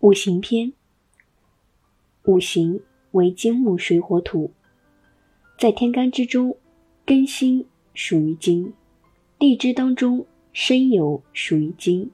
[0.00, 0.72] 五行篇，
[2.24, 4.50] 五行为金木水火土，
[5.58, 6.56] 在天干之中，
[7.04, 8.72] 庚辛属于金；
[9.38, 10.24] 地支当中，
[10.54, 12.08] 申酉属于金；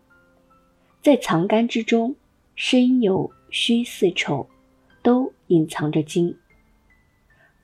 [1.00, 2.16] 在藏干之中，
[2.56, 4.48] 申酉戌巳丑
[5.00, 6.36] 都隐藏着金。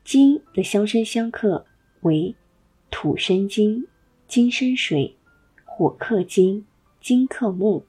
[0.05, 1.67] 金的相生相克
[2.03, 2.33] 为
[2.93, 3.89] 土生金，
[4.29, 5.17] 金生水，
[5.65, 6.65] 火克金，
[7.01, 7.85] 金克木。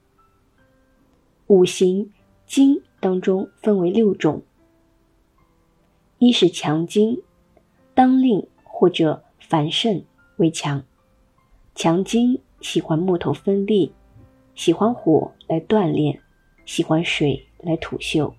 [1.46, 2.10] 五行。
[2.46, 4.42] 金当中分为六种，
[6.18, 7.22] 一是强金，
[7.94, 10.04] 当令或者繁盛
[10.36, 10.84] 为强。
[11.74, 13.92] 强金喜欢木头分立，
[14.54, 16.20] 喜欢火来锻炼，
[16.64, 18.34] 喜欢水来土秀，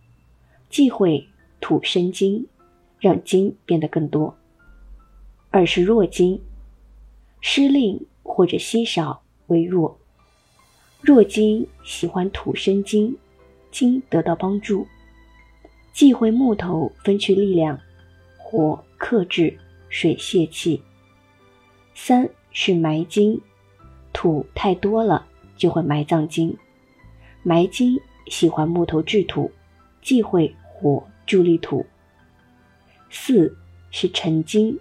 [0.70, 1.28] 忌讳
[1.60, 2.48] 土生金，
[3.00, 4.38] 让金变得更多。
[5.50, 6.42] 二是弱金，
[7.42, 9.98] 失令或者稀少为弱。
[11.02, 13.18] 弱金喜欢土生金。
[13.76, 14.88] 金得到帮助，
[15.92, 17.78] 忌讳木头分去力量，
[18.38, 19.60] 火克制，
[19.90, 20.82] 水泄气。
[21.94, 23.42] 三是埋金，
[24.14, 26.56] 土太多了就会埋葬金。
[27.44, 29.52] 埋金喜欢木头制土，
[30.02, 31.86] 忌讳火助力土。
[33.10, 33.58] 四
[33.92, 34.80] 是沉金，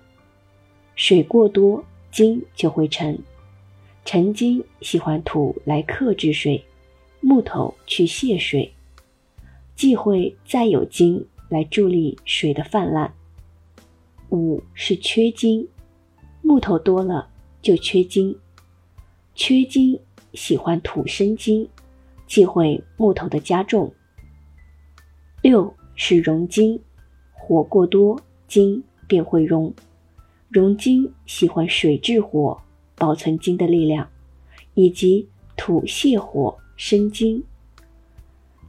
[0.95, 3.19] 水过多金就会沉。
[4.05, 6.65] 沉金喜欢土来克制水，
[7.21, 8.73] 木头去泄水。
[9.77, 13.13] 忌讳再有金来助力水的泛滥。
[14.31, 15.69] 五是缺金，
[16.43, 17.29] 木头多了
[17.61, 18.37] 就缺金，
[19.35, 19.99] 缺金
[20.33, 21.69] 喜欢土生金，
[22.27, 23.93] 忌讳木头的加重。
[25.43, 26.81] 六是融金，
[27.33, 29.73] 火过多金便会融，
[30.49, 32.61] 融金喜欢水制火，
[32.95, 34.09] 保存金的力量，
[34.75, 37.45] 以及土泻火生金，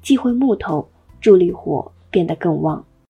[0.02, 0.90] 忌讳木头。
[1.26, 2.86] 助力火变得更旺。